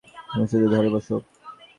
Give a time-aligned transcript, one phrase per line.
[0.29, 1.15] তুমি শুধু ধরে বসো।